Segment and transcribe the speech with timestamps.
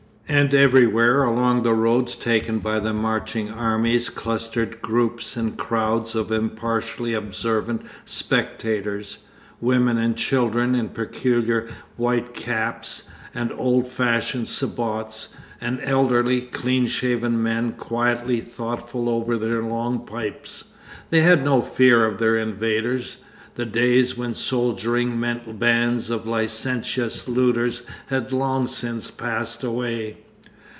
[0.31, 6.31] And everywhere along the roads taken by the marching armies clustered groups and crowds of
[6.31, 9.17] impartially observant spectators,
[9.59, 11.67] women and children in peculiar
[11.97, 19.61] white caps and old fashioned sabots, and elderly, clean shaven men quietly thoughtful over their
[19.61, 20.75] long pipes.
[21.09, 23.17] They had no fear of their invaders;
[23.55, 30.17] the days when 'soldiering' meant bands of licentious looters had long since passed away....